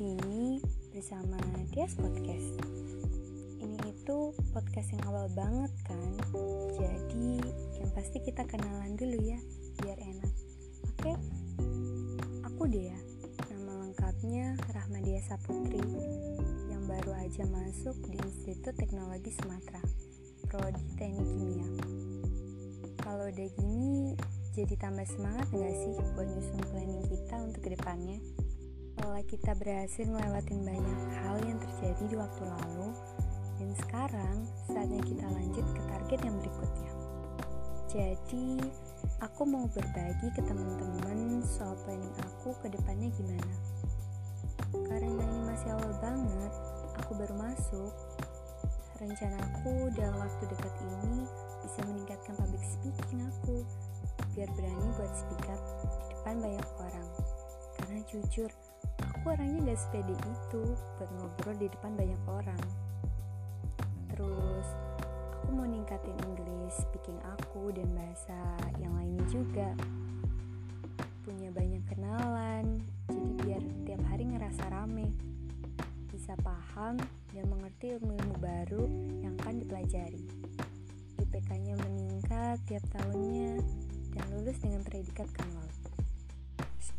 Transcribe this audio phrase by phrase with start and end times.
[0.00, 2.56] Atas Podcast.
[3.60, 6.16] Ini itu podcast yang awal banget kan.
[6.72, 7.36] Jadi
[7.76, 9.36] yang pasti kita kenalan dulu ya,
[9.84, 10.32] biar enak.
[10.88, 11.12] Oke?
[12.48, 12.96] Aku Dea.
[13.52, 15.84] Nama lengkapnya Rahmadia Saputri
[16.72, 19.84] yang baru aja masuk di Institut Teknologi Sumatera,
[20.48, 21.68] Prodi Teknik Kimia.
[23.04, 24.16] Kalau udah gini,
[24.56, 28.48] jadi tambah semangat gak sih buat nyusun planning kita untuk ke depannya?
[28.90, 32.90] Setelah kita berhasil ngelewatin banyak hal yang terjadi di waktu lalu,
[33.62, 36.92] dan sekarang saatnya kita lanjut ke target yang berikutnya.
[37.86, 38.58] Jadi,
[39.22, 43.54] aku mau berbagi ke teman-teman soal planning aku ke depannya gimana.
[44.74, 46.52] Karena ini masih awal banget,
[46.98, 47.94] aku baru masuk.
[48.98, 51.24] Rencanaku dalam waktu dekat ini
[51.64, 53.64] bisa meningkatkan public speaking aku
[54.36, 57.08] biar berani buat speak up di depan banyak orang.
[57.80, 58.50] Karena jujur,
[59.20, 60.64] aku orangnya gak sepede itu
[60.96, 62.62] buat ngobrol di depan banyak orang.
[64.08, 64.66] Terus
[65.36, 68.40] aku mau ningkatin English speaking aku dan bahasa
[68.80, 69.76] yang lainnya juga.
[71.20, 72.80] Punya banyak kenalan
[73.12, 75.12] jadi biar tiap hari ngerasa rame.
[76.08, 76.96] Bisa paham
[77.36, 78.88] dan mengerti ilmu-ilmu baru
[79.20, 80.24] yang akan dipelajari.
[81.20, 83.60] IPK-nya meningkat tiap tahunnya
[84.16, 85.89] dan lulus dengan predikat cum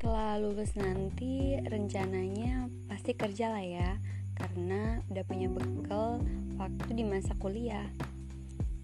[0.02, 4.02] setelah lulus nanti rencananya pasti kerja lah ya.
[4.34, 6.18] Karena udah punya bekal
[6.58, 7.86] waktu di masa kuliah.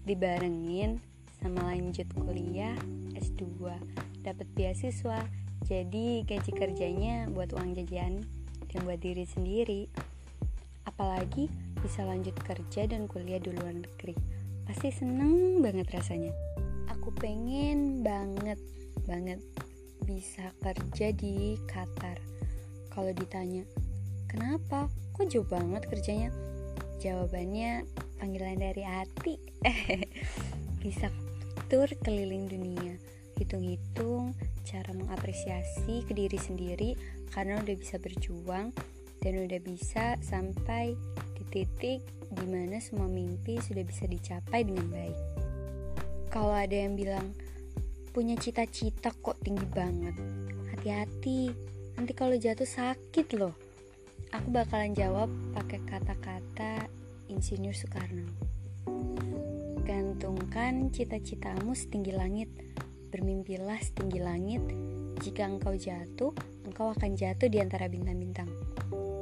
[0.06, 1.02] Dibarengin
[1.42, 2.78] sama lanjut kuliah
[3.18, 3.42] S2
[4.22, 5.18] dapat beasiswa
[5.66, 8.22] jadi gaji kerjanya buat uang jajan
[8.70, 9.90] dan buat diri sendiri.
[10.86, 11.50] Apalagi
[11.82, 14.14] bisa lanjut kerja dan kuliah di luar negeri.
[14.70, 16.30] Pasti seneng banget rasanya.
[16.94, 18.62] Aku pengen banget
[19.02, 19.42] banget
[20.08, 22.16] bisa kerja di Qatar.
[22.88, 23.68] Kalau ditanya,
[24.24, 24.88] kenapa?
[25.12, 26.32] Kok jauh banget kerjanya?
[26.96, 27.84] Jawabannya
[28.16, 29.36] panggilan dari hati.
[30.82, 31.12] bisa
[31.68, 32.96] tur keliling dunia.
[33.36, 34.32] Hitung-hitung
[34.64, 36.96] cara mengapresiasi ke diri sendiri
[37.36, 38.72] karena udah bisa berjuang
[39.20, 40.96] dan udah bisa sampai
[41.36, 45.18] di titik di mana semua mimpi sudah bisa dicapai dengan baik.
[46.28, 47.32] Kalau ada yang bilang,
[48.18, 50.18] punya cita-cita kok tinggi banget.
[50.74, 51.54] Hati-hati,
[51.94, 53.54] nanti kalau jatuh sakit loh.
[54.34, 56.90] Aku bakalan jawab pakai kata-kata
[57.30, 58.26] Insinyur Soekarno.
[59.86, 62.50] Gantungkan cita-citamu setinggi langit.
[63.14, 64.66] Bermimpilah setinggi langit.
[65.22, 66.34] Jika engkau jatuh,
[66.66, 68.50] engkau akan jatuh di antara bintang-bintang.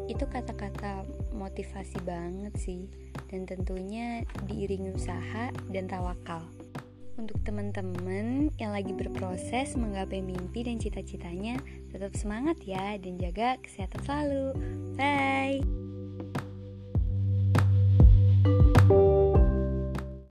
[0.08, 1.04] Itu kata-kata
[1.36, 2.88] motivasi banget sih,
[3.28, 6.48] dan tentunya diiringi usaha dan tawakal.
[7.16, 11.56] Untuk teman-teman yang lagi berproses menggapai mimpi dan cita-citanya,
[11.88, 14.46] tetap semangat ya dan jaga kesehatan selalu.
[15.00, 15.25] Bye.